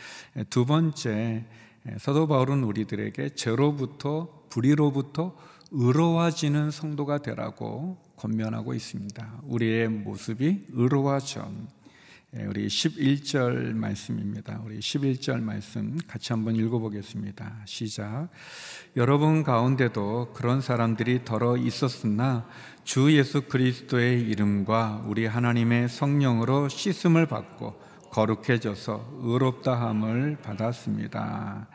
두 0.50 0.66
번째 0.66 1.46
사도 1.98 2.28
바울은 2.28 2.64
우리들에게 2.64 3.36
죄로부터 3.36 4.46
불의로부터 4.50 5.36
의로워지는 5.72 6.72
성도가 6.72 7.20
되라고 7.20 7.98
권면하고 8.16 8.74
있습니다. 8.74 9.42
우리의 9.44 9.90
모습이 9.90 10.68
의로워져 10.70 11.52
예, 11.52 11.75
우리 12.34 12.68
11절 12.68 13.74
말씀입니다. 13.74 14.62
우리 14.66 14.80
11절 14.80 15.42
말씀 15.42 15.98
같이 16.06 16.34
한번 16.34 16.56
읽어보겠습니다. 16.56 17.62
시작. 17.66 18.28
여러분 18.98 19.44
가운데도 19.44 20.34
그런 20.34 20.60
사람들이 20.60 21.24
더러 21.24 21.56
있었으나 21.56 22.48
주 22.84 23.16
예수 23.16 23.44
그리스도의 23.44 24.22
이름과 24.22 25.06
우리 25.08 25.26
하나님의 25.26 25.88
성령으로 25.88 26.68
씻음을 26.68 27.26
받고 27.28 27.80
거룩해져서 28.12 29.20
의롭다함을 29.22 30.38
받았습니다. 30.42 31.68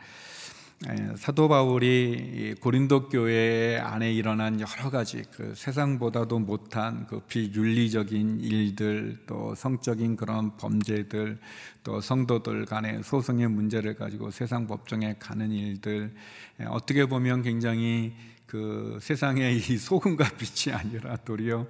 예, 0.89 1.13
사도 1.15 1.47
바울이 1.47 2.55
고린도 2.59 3.09
교회 3.09 3.77
안에 3.77 4.11
일어난 4.11 4.59
여러 4.59 4.89
가지 4.89 5.21
그 5.29 5.53
세상보다도 5.55 6.39
못한 6.39 7.05
그 7.05 7.19
비윤리적인 7.19 8.39
일들 8.39 9.19
또 9.27 9.53
성적인 9.53 10.15
그런 10.15 10.57
범죄들 10.57 11.37
또 11.83 12.01
성도들 12.01 12.65
간의 12.65 13.03
소송의 13.03 13.49
문제를 13.49 13.93
가지고 13.93 14.31
세상 14.31 14.65
법정에 14.65 15.17
가는 15.19 15.51
일들 15.51 16.15
예, 16.61 16.65
어떻게 16.65 17.05
보면 17.05 17.43
굉장히 17.43 18.15
그 18.47 18.97
세상의 19.01 19.57
이 19.69 19.77
소금과 19.77 20.29
빛이 20.31 20.75
아니라 20.75 21.15
도리어 21.17 21.67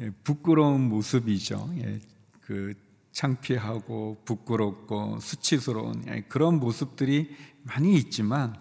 예, 0.00 0.10
부끄러운 0.24 0.88
모습이죠. 0.88 1.70
그 2.40 2.74
창피하고 3.12 4.22
부끄럽고 4.24 5.18
수치스러운 5.20 6.04
그런 6.28 6.60
모습들이 6.60 7.36
많이 7.62 7.94
있지만 7.96 8.54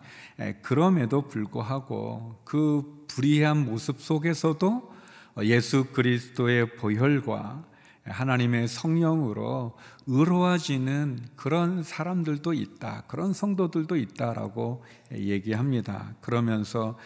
그럼에도 0.61 1.27
불구하고 1.27 2.41
그 2.43 3.05
불의한 3.07 3.65
모습 3.65 4.01
속에서도 4.01 4.93
예수 5.43 5.85
그리스도의 5.93 6.75
보혈과 6.75 7.65
하나님의 8.03 8.67
성령으로 8.67 9.77
의로워지는 10.07 11.19
그런 11.35 11.83
사람들도 11.83 12.53
있다. 12.53 13.03
그런 13.07 13.33
성도들도 13.33 13.95
있다라고 13.95 14.83
얘기합니다. 15.13 16.15
그러면서 16.19 16.97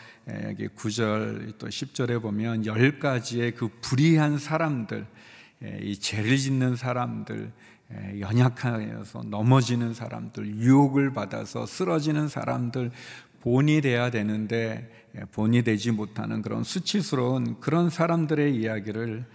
여기 0.45 0.69
9절 0.69 1.58
또 1.58 1.67
10절에 1.67 2.21
보면 2.21 2.65
열 2.65 2.99
가지의 2.99 3.56
그 3.56 3.67
불의한 3.82 4.38
사람들, 4.38 5.06
이 5.82 5.97
죄를 5.97 6.38
짓는 6.38 6.76
사람들, 6.76 7.52
연약하여서 8.19 9.23
넘어지는 9.23 9.93
사람들, 9.93 10.56
유혹을 10.56 11.13
받아서 11.13 11.65
쓰러지는 11.65 12.28
사람들, 12.28 12.91
본이 13.41 13.82
돼야 13.82 14.10
되는데 14.10 14.89
본이 15.32 15.63
되지 15.63 15.91
못하는 15.91 16.41
그런 16.41 16.63
수치스러운 16.63 17.60
그런 17.60 17.89
사람들의 17.89 18.56
이야기를 18.56 19.26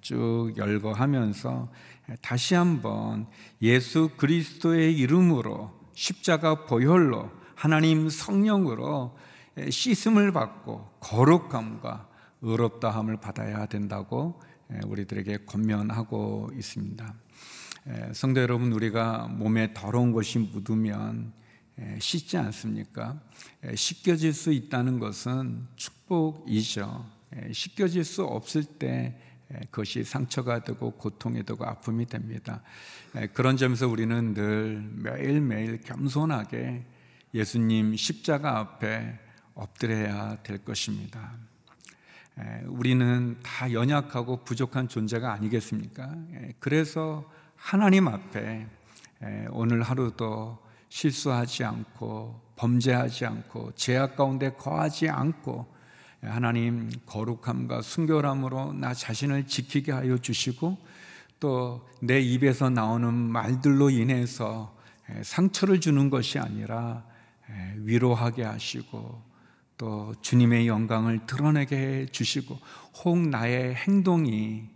쭉 0.00 0.52
열거하면서 0.56 1.72
다시 2.20 2.54
한번 2.54 3.26
예수 3.60 4.10
그리스도의 4.16 4.96
이름으로 4.96 5.72
십자가 5.94 6.64
보혈로 6.66 7.30
하나님 7.54 8.08
성령으로 8.08 9.16
씻음을 9.68 10.32
받고 10.32 10.88
거룩함과 11.00 12.08
의롭다함을 12.42 13.16
받아야 13.16 13.66
된다고 13.66 14.40
우리들에게 14.86 15.38
권면하고 15.46 16.50
있습니다. 16.56 17.14
성도 18.12 18.40
여러분, 18.40 18.72
우리가 18.72 19.28
몸에 19.28 19.74
더러운 19.74 20.12
것이 20.12 20.38
묻으면 20.38 21.32
씻지 21.98 22.36
않습니까? 22.36 23.20
씻겨질 23.74 24.32
수 24.32 24.52
있다는 24.52 24.98
것은 24.98 25.66
축복이죠. 25.76 27.10
씻겨질 27.52 28.04
수 28.04 28.24
없을 28.24 28.64
때 28.64 29.20
그것이 29.70 30.04
상처가 30.04 30.64
되고 30.64 30.92
고통이 30.92 31.44
되고 31.44 31.64
아픔이 31.64 32.06
됩니다. 32.06 32.62
그런 33.34 33.56
점에서 33.56 33.88
우리는 33.88 34.34
늘 34.34 34.88
매일매일 34.94 35.80
겸손하게 35.80 36.86
예수님 37.34 37.96
십자가 37.96 38.58
앞에 38.58 39.18
엎드려야 39.54 40.42
될 40.42 40.58
것입니다. 40.58 41.36
우리는 42.66 43.36
다 43.42 43.72
연약하고 43.72 44.44
부족한 44.44 44.88
존재가 44.88 45.32
아니겠습니까? 45.32 46.14
그래서 46.58 47.24
하나님 47.56 48.08
앞에 48.08 48.66
오늘 49.50 49.82
하루도 49.82 50.58
실수하지 50.88 51.64
않고 51.64 52.40
범죄하지 52.56 53.26
않고 53.26 53.72
죄악 53.74 54.16
가운데 54.16 54.52
거하지 54.52 55.08
않고 55.08 55.66
하나님 56.22 56.90
거룩함과 57.06 57.82
순결함으로 57.82 58.72
나 58.74 58.94
자신을 58.94 59.46
지키게 59.46 59.92
하여 59.92 60.18
주시고 60.18 60.76
또 61.40 61.94
내 62.06 62.20
입에서 62.20 62.68
나오는 62.68 63.14
말들로 63.14 63.88
인해서 63.88 64.76
상처를 65.22 65.80
주는 65.80 66.10
것이 66.10 66.38
아니라 66.38 67.02
위로하게 67.76 68.42
하시고 68.42 69.22
또 69.76 70.14
주님의 70.20 70.68
영광을 70.68 71.26
드러내게 71.26 71.76
해 71.76 72.06
주시고 72.06 72.58
혹 73.04 73.18
나의 73.18 73.74
행동이 73.74 74.68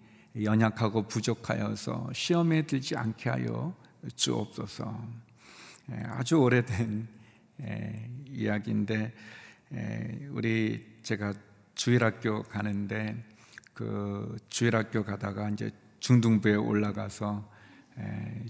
연약하고 0.42 1.06
부족하여서 1.06 2.11
시험에 2.12 2.66
들지 2.66 2.96
않게 2.96 3.30
하여 3.30 3.74
주옵소서. 4.14 5.28
아주 6.04 6.37
오래된 6.37 7.08
이야기인데 8.26 9.14
우리 10.30 10.98
제가 11.02 11.32
주일학교 11.74 12.42
가는데 12.42 13.24
그 13.74 14.37
주일학교 14.48 15.04
가다가 15.04 15.48
이제 15.50 15.70
중등부에 16.00 16.54
올라가서 16.54 17.48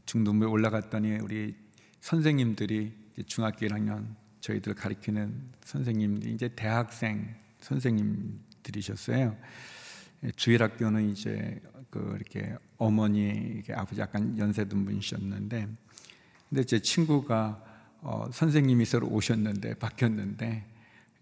중등부에 0.06 0.48
올라갔더니 0.48 1.18
우리 1.18 1.54
선생님들이 2.00 2.92
중학교 3.26 3.66
1학년 3.66 4.14
저희들 4.40 4.74
가르치는 4.74 5.53
선생님들이 5.62 6.35
이제 6.35 6.48
대학생 6.55 7.35
선생님들이셨어요. 7.61 9.37
주일학교는 10.37 11.11
이제 11.11 11.61
그 11.90 12.14
이렇게 12.16 12.57
어머니 12.77 13.62
아버지 13.72 14.01
약간 14.01 14.37
연세든 14.37 14.85
분이셨는데 14.85 15.68
근데 16.48 16.64
제 16.64 16.81
친구가 16.81 17.64
어, 18.01 18.29
선생님이 18.33 18.85
서로 18.85 19.09
오셨는데 19.09 19.74
바뀌었는데 19.74 20.64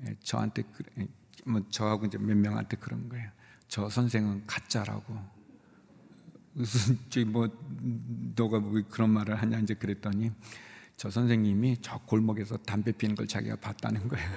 예, 0.06 0.16
저한테 0.22 0.62
예, 0.98 1.08
뭐 1.44 1.62
저하고 1.70 2.06
이제 2.06 2.18
몇 2.18 2.36
명한테 2.36 2.76
그런 2.76 3.08
거예요. 3.08 3.30
저 3.68 3.88
선생은 3.88 4.46
가짜라고. 4.46 5.36
무슨 6.52 6.98
뭐 7.28 7.48
너가 8.34 8.60
뭐 8.60 8.80
그런 8.88 9.10
말을 9.10 9.36
하냐 9.36 9.58
이제 9.58 9.74
그랬더니 9.74 10.30
저 10.96 11.10
선생님이 11.10 11.78
저 11.82 11.98
골목에서 11.98 12.56
담배 12.58 12.90
피는 12.90 13.14
걸 13.14 13.26
자기가 13.26 13.56
봤다는 13.56 14.08
거예요. 14.08 14.30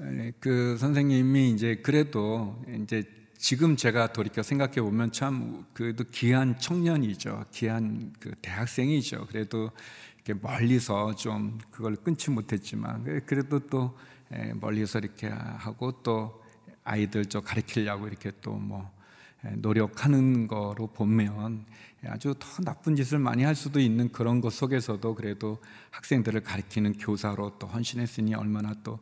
예, 0.00 0.32
그 0.38 0.76
선생님이 0.76 1.50
이제 1.50 1.76
그래도 1.76 2.62
이제 2.82 3.02
지금 3.38 3.74
제가 3.74 4.12
돌이켜 4.12 4.42
생각해 4.42 4.82
보면 4.82 5.12
참 5.12 5.64
그래도 5.72 6.04
귀한 6.10 6.58
청년이죠. 6.58 7.46
귀한 7.52 8.12
그 8.20 8.34
대학생이죠. 8.42 9.26
그래도 9.28 9.70
이렇게 10.16 10.34
멀리서 10.34 11.14
좀 11.16 11.58
그걸 11.70 11.96
끊지 11.96 12.30
못했지만 12.30 13.24
그래도 13.24 13.60
또 13.60 13.96
예, 14.34 14.52
멀리서 14.52 14.98
이렇게 14.98 15.26
하고 15.28 16.02
또 16.02 16.42
아이들 16.84 17.24
좀 17.24 17.42
가르치려고 17.42 18.08
이렇게 18.08 18.30
또 18.42 18.52
뭐 18.52 19.00
노력하는 19.42 20.46
거로 20.46 20.86
보면 20.88 21.64
아주 22.06 22.34
더 22.38 22.62
나쁜 22.62 22.96
짓을 22.96 23.18
많이 23.18 23.42
할 23.42 23.54
수도 23.54 23.78
있는 23.78 24.10
그런 24.10 24.40
것 24.40 24.52
속에서도 24.52 25.14
그래도 25.14 25.60
학생들을 25.90 26.40
가르치는 26.42 26.94
교사로 26.94 27.58
또 27.58 27.66
헌신했으니 27.66 28.34
얼마나 28.34 28.74
또, 28.82 29.00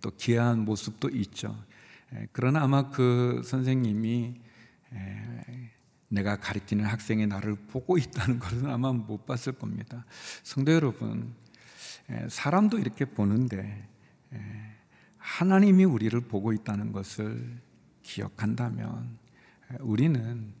또 0.00 0.10
귀한 0.18 0.64
모습도 0.64 1.08
있죠. 1.10 1.56
그러나 2.32 2.62
아마 2.62 2.90
그 2.90 3.42
선생님이 3.44 4.40
내가 6.08 6.36
가르치는 6.36 6.84
학생이 6.84 7.26
나를 7.26 7.56
보고 7.68 7.96
있다는 7.98 8.38
것은 8.38 8.66
아마 8.66 8.92
못 8.92 9.26
봤을 9.26 9.52
겁니다. 9.52 10.04
성도 10.42 10.72
여러분, 10.72 11.34
사람도 12.28 12.78
이렇게 12.78 13.06
보는데 13.06 13.88
하나님이 15.16 15.84
우리를 15.84 16.20
보고 16.20 16.52
있다는 16.52 16.92
것을 16.92 17.60
기억한다면 18.02 19.18
우리는 19.80 20.54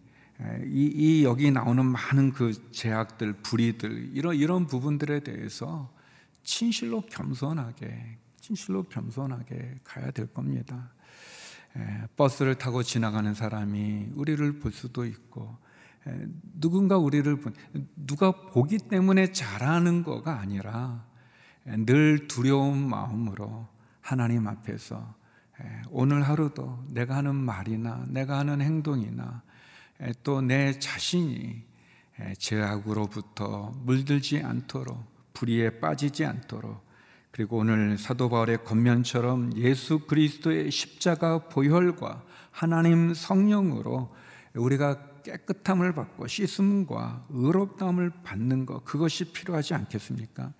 이, 0.66 0.90
이, 0.94 1.24
여기 1.24 1.50
나오는 1.50 1.84
많은 1.84 2.32
그 2.32 2.70
제약들, 2.70 3.34
불의들 3.42 4.10
이런 4.12 4.34
이런 4.36 4.66
부분들에 4.66 5.20
대해서 5.20 5.92
진실로 6.42 7.00
겸손하게, 7.02 8.18
진실로 8.40 8.84
겸손하게 8.84 9.80
가야 9.82 10.10
될 10.10 10.26
겁니다. 10.26 10.90
버스를 12.16 12.54
타고 12.54 12.82
지나가는 12.82 13.32
사람이 13.34 14.10
우리를 14.14 14.58
볼 14.60 14.72
수도 14.72 15.04
있고 15.04 15.56
누군가 16.54 16.96
우리를 16.96 17.40
본 17.40 17.54
누가 17.96 18.30
보기 18.30 18.78
때문에 18.78 19.32
잘하는 19.32 20.02
거가 20.02 20.38
아니라 20.38 21.04
늘 21.64 22.28
두려운 22.28 22.88
마음으로 22.88 23.66
하나님 24.00 24.46
앞에서 24.46 25.14
오늘 25.90 26.22
하루도 26.22 26.86
내가 26.90 27.16
하는 27.16 27.34
말이나 27.34 28.06
내가 28.08 28.38
하는 28.38 28.60
행동이나 28.60 29.42
또 30.22 30.40
내 30.40 30.78
자신이 30.78 31.62
죄악으로부터 32.38 33.74
물들지 33.84 34.42
않도록 34.42 34.98
불의에 35.34 35.80
빠지지 35.80 36.24
않도록 36.24 36.84
그리고 37.30 37.58
오늘 37.58 37.98
사도 37.98 38.30
바울의 38.30 38.64
겉면처럼 38.64 39.56
예수 39.56 40.00
그리스도의 40.00 40.70
십자가 40.70 41.48
보혈과 41.48 42.24
하나님 42.50 43.12
성령으로 43.12 44.14
우리가 44.54 45.22
깨끗함을 45.22 45.92
받고 45.94 46.26
씻음과 46.26 47.26
의롭다함을 47.28 48.10
받는 48.22 48.64
것 48.64 48.84
그것이 48.84 49.32
필요하지 49.32 49.74
않겠습니까? 49.74 50.54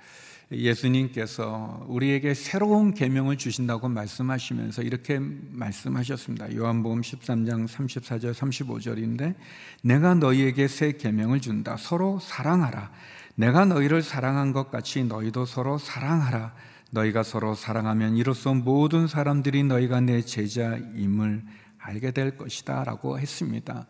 예수님께서 0.53 1.85
우리에게 1.89 2.35
새로운 2.35 2.95
계명을 2.95 3.37
주신다고 3.37 3.89
말씀하시면서 3.89 4.83
이렇게 4.83 5.19
말씀하셨습니다. 5.19 6.55
요한복음 6.55 7.01
13장 7.01 7.67
34절 7.67 8.33
35절인데 8.33 9.35
내가 9.83 10.15
너희에게 10.15 10.69
새 10.69 10.93
계명을 10.93 11.41
준다. 11.41 11.77
서로 11.77 12.21
사랑하라. 12.21 12.93
내가 13.35 13.65
너희를 13.65 14.03
사랑한 14.03 14.53
것 14.53 14.71
같이 14.71 15.05
너희도 15.05 15.47
서로 15.47 15.79
사랑하라. 15.79 16.55
너희가 16.91 17.25
서로 17.25 17.55
사랑하면 17.55 18.17
이로써 18.17 18.55
모든 18.55 19.09
사람들이 19.09 19.65
너희가 19.65 20.01
내 20.01 20.23
제자임을 20.23 21.43
알게 21.79 22.13
될 22.13 22.37
것이다라고 22.37 23.19
했습니다. 23.19 23.87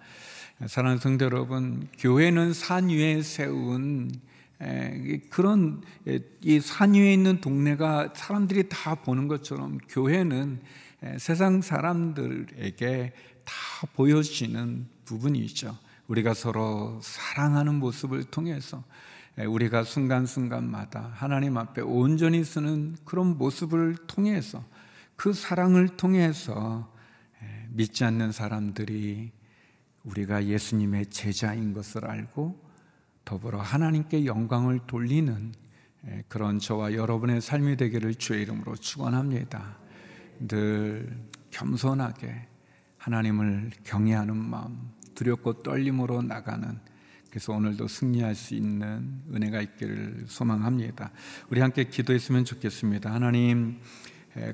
사랑하는 0.66 1.00
성도 1.00 1.26
여러분, 1.26 1.86
교회는 1.98 2.54
산 2.54 2.88
위에 2.88 3.20
세운 3.20 4.10
그런 5.30 5.82
이 6.42 6.60
산 6.60 6.94
위에 6.94 7.12
있는 7.12 7.40
동네가 7.40 8.14
사람들이 8.14 8.68
다 8.68 8.94
보는 8.94 9.28
것처럼 9.28 9.78
교회는 9.88 10.60
세상 11.18 11.60
사람들에게 11.60 13.12
다 13.44 13.54
보여지는 13.94 14.88
부분이 15.04 15.38
있죠. 15.40 15.76
우리가 16.08 16.34
서로 16.34 16.98
사랑하는 17.02 17.74
모습을 17.74 18.24
통해서 18.24 18.82
우리가 19.36 19.84
순간순간마다 19.84 21.12
하나님 21.14 21.58
앞에 21.58 21.82
온전히 21.82 22.42
쓰는 22.42 22.96
그런 23.04 23.36
모습을 23.36 23.96
통해서 24.06 24.64
그 25.16 25.32
사랑을 25.32 25.88
통해서 25.88 26.90
믿지 27.68 28.04
않는 28.04 28.32
사람들이 28.32 29.32
우리가 30.04 30.46
예수님의 30.46 31.06
제자인 31.06 31.74
것을 31.74 32.06
알고 32.06 32.65
더불어 33.26 33.60
하나님께 33.60 34.24
영광을 34.24 34.78
돌리는 34.86 35.52
그런 36.28 36.60
저와 36.60 36.94
여러분의 36.94 37.40
삶이 37.40 37.76
되기를 37.76 38.14
주의 38.14 38.42
이름으로 38.42 38.76
축원합니다. 38.76 39.76
늘 40.46 41.12
겸손하게 41.50 42.46
하나님을 42.98 43.72
경외하는 43.82 44.36
마음, 44.36 44.92
두렵고 45.16 45.64
떨림으로 45.64 46.22
나가는 46.22 46.78
그래서 47.28 47.52
오늘도 47.52 47.88
승리할 47.88 48.36
수 48.36 48.54
있는 48.54 49.22
은혜가 49.34 49.60
있기를 49.60 50.26
소망합니다. 50.28 51.10
우리 51.50 51.60
함께 51.60 51.84
기도했으면 51.84 52.44
좋겠습니다. 52.44 53.12
하나님 53.12 53.80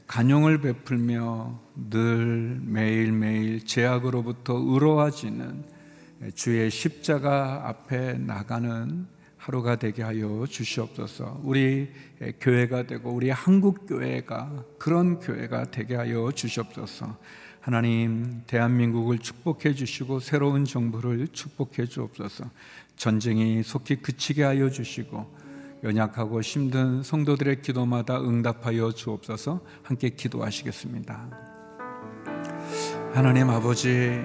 간용을 0.06 0.62
베풀며 0.62 1.60
늘 1.90 2.58
매일매일 2.62 3.66
죄악으로부터 3.66 4.54
의로워지는 4.54 5.81
주의 6.34 6.70
십자가 6.70 7.68
앞에 7.68 8.14
나가는 8.14 9.06
하루가 9.36 9.74
되게 9.74 10.02
하여 10.02 10.46
주시옵소서. 10.48 11.40
우리 11.42 11.90
교회가 12.40 12.86
되고 12.86 13.10
우리 13.10 13.28
한국 13.30 13.86
교회가 13.88 14.64
그런 14.78 15.18
교회가 15.18 15.72
되게 15.72 15.96
하여 15.96 16.30
주시옵소서. 16.30 17.16
하나님 17.60 18.42
대한민국을 18.46 19.18
축복해 19.18 19.74
주시고 19.74 20.20
새로운 20.20 20.64
정부를 20.64 21.28
축복해 21.28 21.86
주옵소서. 21.86 22.44
전쟁이 22.96 23.62
속히 23.64 23.96
그치게 23.96 24.44
하여 24.44 24.70
주시고 24.70 25.42
연약하고 25.82 26.40
힘든 26.40 27.02
성도들의 27.02 27.62
기도마다 27.62 28.20
응답하여 28.20 28.92
주옵소서. 28.92 29.60
함께 29.82 30.10
기도하시겠습니다. 30.10 31.30
하나님 33.12 33.50
아버지 33.50 34.22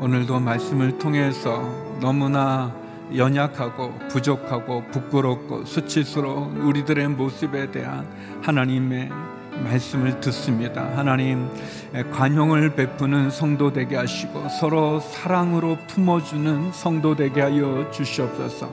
오늘도 0.00 0.40
말씀을 0.40 0.96
통해서 0.96 1.62
너무나 2.00 2.74
연약하고 3.14 3.92
부족하고 4.08 4.84
부끄럽고 4.90 5.66
수치스러운 5.66 6.56
우리들의 6.56 7.08
모습에 7.08 7.70
대한 7.70 8.06
하나님의 8.40 9.10
말씀을 9.62 10.18
듣습니다. 10.20 10.88
하나님 10.96 11.46
관용을 12.12 12.74
베푸는 12.74 13.28
성도 13.28 13.74
되게 13.74 13.96
하시고 13.96 14.48
서로 14.48 15.00
사랑으로 15.00 15.76
품어주는 15.86 16.72
성도 16.72 17.14
되게 17.14 17.42
하여 17.42 17.90
주시옵소서. 17.90 18.70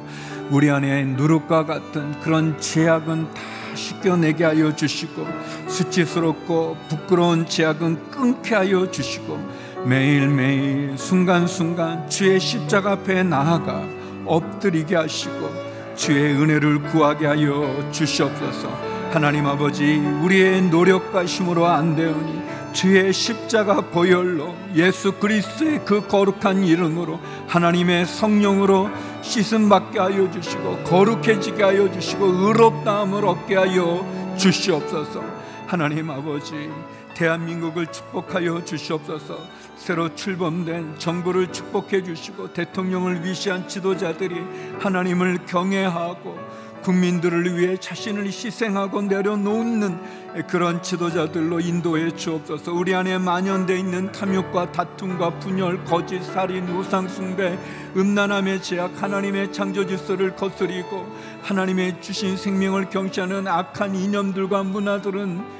우리 0.49 0.69
안에 0.69 1.03
누룩과 1.03 1.65
같은 1.65 2.17
그런 2.21 2.57
제약은 2.57 3.33
다 3.33 3.41
씻겨내게 3.75 4.43
하여 4.43 4.75
주시고 4.75 5.27
수치스럽고 5.67 6.77
부끄러운 6.89 7.45
제약은 7.45 8.11
끊게 8.11 8.55
하여 8.55 8.89
주시고 8.89 9.66
매일매일 9.87 10.97
순간순간 10.97 12.09
주의 12.09 12.39
십자가 12.41 12.91
앞에 12.91 13.23
나아가 13.23 13.83
엎드리게 14.25 14.97
하시고 14.97 15.49
주의 15.95 16.33
은혜를 16.33 16.81
구하게 16.83 17.27
하여 17.27 17.89
주시옵소서. 17.91 18.67
하나님 19.11 19.45
아버지 19.45 19.95
우리의 19.95 20.63
노력과 20.63 21.23
힘으로 21.23 21.67
안 21.67 21.95
되오니 21.95 22.41
주의 22.73 23.13
십자가 23.13 23.79
보혈로 23.79 24.53
예수 24.75 25.13
그리스도의 25.13 25.85
그 25.85 26.05
거룩한 26.05 26.65
이름으로 26.65 27.19
하나님의 27.47 28.05
성령으로 28.05 28.89
씻음 29.21 29.69
받게 29.69 29.99
하여 29.99 30.29
주시고 30.29 30.83
거룩해지게 30.83 31.63
하여 31.63 31.89
주시고 31.89 32.25
의롭다함을 32.25 33.25
얻게 33.25 33.55
하여 33.55 34.05
주시옵소서. 34.35 35.23
하나님 35.65 36.09
아버지 36.09 36.69
대한민국을 37.17 37.87
축복하여 37.87 38.63
주시옵소서. 38.63 39.39
새로 39.75 40.13
출범된 40.13 40.99
정부를 40.99 41.51
축복해 41.51 42.03
주시고 42.03 42.53
대통령을 42.53 43.25
위시한 43.25 43.67
지도자들이 43.67 44.35
하나님을 44.79 45.45
경외하고 45.47 46.37
국민들을 46.83 47.57
위해 47.57 47.75
자신을 47.75 48.27
희생하고 48.27 49.01
내려놓는 49.01 50.45
그런 50.47 50.83
지도자들로 50.83 51.59
인도해 51.59 52.11
주옵소서. 52.11 52.71
우리 52.71 52.93
안에 52.93 53.17
만연돼 53.17 53.79
있는 53.79 54.11
탐욕과 54.11 54.71
다툼과 54.71 55.39
분열, 55.39 55.83
거짓, 55.85 56.23
살인, 56.23 56.69
우상숭배, 56.69 57.57
음란함의 57.95 58.61
제약, 58.61 59.01
하나님의 59.01 59.51
창조 59.51 59.87
질서를 59.87 60.35
거스리고 60.35 61.07
하나님의 61.41 61.99
주신 61.99 62.37
생명을 62.37 62.89
경시하는 62.91 63.47
악한 63.47 63.95
이념들과 63.95 64.61
문화들은 64.63 65.37
다 65.39 65.56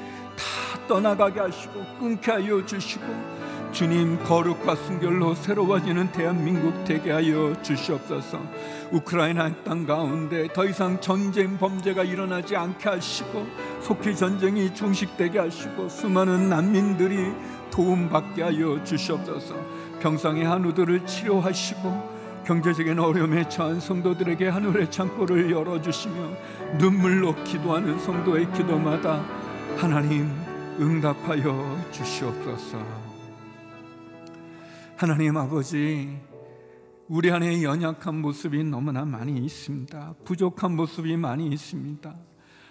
떠나가게 0.88 1.38
하시고 1.38 1.84
끊게 2.00 2.32
하여 2.32 2.64
주시고 2.66 3.04
주님 3.70 4.18
거룩과 4.24 4.74
순결로 4.74 5.34
새로워지는 5.34 6.10
대한민국 6.10 6.84
되게 6.84 7.12
하여 7.12 7.54
주시옵소서. 7.62 8.40
우크라이나 8.90 9.54
땅 9.62 9.86
가운데 9.86 10.48
더 10.52 10.64
이상 10.64 10.98
전쟁 11.00 11.58
범죄가 11.58 12.02
일어나지 12.02 12.56
않게 12.56 12.88
하시고 12.88 13.46
속히 13.82 14.16
전쟁이 14.16 14.74
중식되게 14.74 15.38
하시고 15.38 15.88
수많은 15.90 16.48
난민들이 16.48 17.32
도움받게 17.70 18.42
하여 18.42 18.82
주시옵소서. 18.82 19.54
병상의 20.00 20.44
한우들을 20.44 21.04
치료하시고 21.06 22.18
경제적인 22.46 22.98
어려움에 22.98 23.46
처한 23.46 23.78
성도들에게 23.78 24.48
하늘의 24.48 24.90
창고를 24.90 25.50
열어주시며 25.50 26.14
눈물로 26.78 27.34
기도하는 27.44 27.98
성도의 27.98 28.50
기도마다 28.52 29.22
하나님 29.76 30.47
응답하여 30.80 31.90
주시옵소서. 31.90 32.78
하나님 34.96 35.36
아버지, 35.36 36.16
우리 37.08 37.32
안에 37.32 37.64
연약한 37.64 38.20
모습이 38.20 38.62
너무나 38.62 39.04
많이 39.04 39.44
있습니다. 39.44 40.14
부족한 40.24 40.76
모습이 40.76 41.16
많이 41.16 41.48
있습니다. 41.48 42.14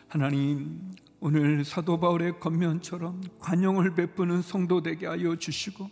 하나님, 0.07 0.79
오늘 1.19 1.65
사도 1.65 1.99
바울의 1.99 2.39
겉면처럼 2.39 3.21
관용을 3.39 3.93
베푸는 3.93 4.41
성도 4.41 4.81
되게 4.81 5.05
하여 5.05 5.35
주시고 5.35 5.89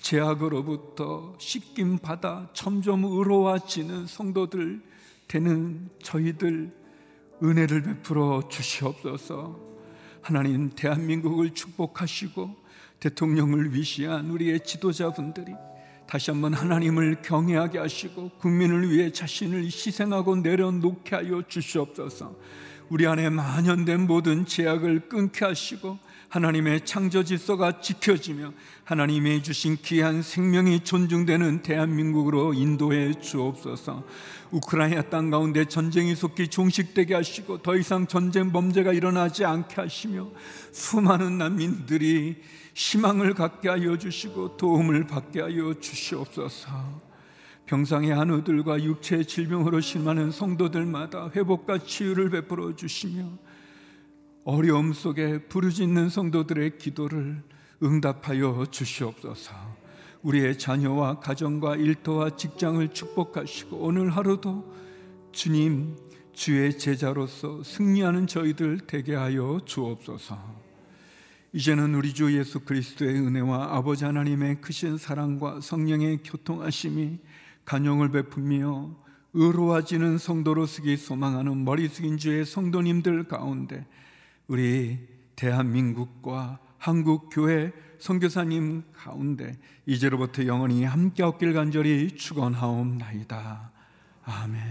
제약으로부터 0.00 1.34
씻김 1.38 1.98
받아 1.98 2.48
점점 2.54 3.04
의로워지는 3.04 4.06
성도들 4.06 4.82
되는 5.26 5.90
저희들 6.02 6.72
은혜를 7.42 7.82
베풀어 7.82 8.48
주시옵소서. 8.48 9.67
하나님 10.28 10.68
대한민국을 10.68 11.54
축복하시고 11.54 12.54
대통령을 13.00 13.72
위시한 13.72 14.28
우리의 14.28 14.60
지도자분들이 14.60 15.54
다시 16.06 16.30
한번 16.30 16.52
하나님을 16.52 17.22
경외하게 17.22 17.78
하시고 17.78 18.32
국민을 18.38 18.90
위해 18.90 19.10
자신을 19.10 19.64
희생하고 19.64 20.36
내려놓게 20.36 21.16
하여 21.16 21.42
주시옵소서. 21.48 22.36
우리 22.90 23.06
안에 23.06 23.30
만연된 23.30 24.06
모든 24.06 24.44
제약을 24.44 25.08
끊게 25.08 25.46
하시고 25.46 25.98
하나님의 26.28 26.84
창조 26.84 27.24
질서가 27.24 27.80
지켜지며 27.80 28.52
하나님의 28.84 29.42
주신 29.42 29.76
귀한 29.82 30.20
생명이 30.20 30.80
존중되는 30.84 31.62
대한민국으로 31.62 32.52
인도해 32.52 33.14
주옵소서. 33.14 34.04
우크라이나 34.50 35.02
땅 35.02 35.30
가운데 35.30 35.64
전쟁이 35.64 36.14
속히 36.14 36.48
종식되게 36.48 37.14
하시고 37.14 37.62
더 37.62 37.76
이상 37.76 38.06
전쟁 38.06 38.52
범죄가 38.52 38.92
일어나지 38.92 39.44
않게 39.44 39.76
하시며 39.76 40.28
수많은 40.72 41.38
난민들이 41.38 42.36
희망을 42.74 43.34
갖게 43.34 43.70
하여 43.70 43.96
주시고 43.96 44.58
도움을 44.58 45.06
받게 45.06 45.40
하여 45.40 45.74
주시옵소서. 45.80 47.08
병상의 47.66 48.10
한우들과 48.10 48.82
육체의 48.82 49.26
질병으로 49.26 49.80
심하는 49.80 50.30
성도들마다 50.30 51.30
회복과 51.34 51.78
치유를 51.78 52.30
베풀어 52.30 52.76
주시며 52.76 53.30
어려움 54.50 54.94
속에 54.94 55.40
부르짖는 55.40 56.08
성도들의 56.08 56.78
기도를 56.78 57.42
응답하여 57.82 58.64
주시옵소서. 58.70 59.52
우리의 60.22 60.56
자녀와 60.56 61.20
가정과 61.20 61.76
일터와 61.76 62.30
직장을 62.34 62.88
축복하시고 62.88 63.76
오늘 63.76 64.08
하루도 64.08 64.74
주님 65.32 65.98
주의 66.32 66.78
제자로서 66.78 67.62
승리하는 67.62 68.26
저희들 68.26 68.86
되게 68.86 69.14
하여 69.14 69.60
주옵소서. 69.66 70.38
이제는 71.52 71.94
우리 71.94 72.14
주 72.14 72.34
예수 72.34 72.60
그리스도의 72.60 73.16
은혜와 73.16 73.76
아버지 73.76 74.06
하나님의 74.06 74.62
크신 74.62 74.96
사랑과 74.96 75.60
성령의 75.60 76.20
교통하심이 76.24 77.18
간용을 77.66 78.10
베풀며 78.12 78.96
의로워지는 79.34 80.16
성도로 80.16 80.64
쓰기 80.64 80.96
소망하는 80.96 81.66
머리 81.66 81.86
숙인 81.86 82.16
주의 82.16 82.46
성도님들 82.46 83.24
가운데 83.24 83.86
우리 84.48 84.98
대한민국과 85.36 86.58
한국 86.78 87.28
교회 87.32 87.70
선교사님 87.98 88.84
가운데 88.94 89.58
이제로부터 89.84 90.46
영원히 90.46 90.84
함께 90.84 91.22
없길 91.22 91.52
간절히 91.52 92.16
축원하옵나이다. 92.16 93.72
아멘. 94.24 94.62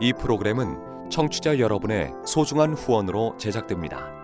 이 0.00 0.12
프로그램은 0.12 1.10
청취자 1.10 1.60
여러분의 1.60 2.12
소중한 2.26 2.74
후원으로 2.74 3.36
제작됩니다. 3.38 4.23